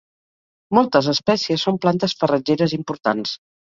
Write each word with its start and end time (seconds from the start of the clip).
Moltes 0.77 1.11
espècies 1.13 1.69
són 1.69 1.79
plantes 1.87 2.19
farratgeres 2.25 2.79
importants. 2.83 3.41